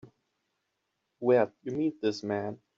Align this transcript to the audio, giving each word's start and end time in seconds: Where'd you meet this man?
Where'd 1.19 1.51
you 1.61 1.73
meet 1.73 2.01
this 2.01 2.23
man? 2.23 2.59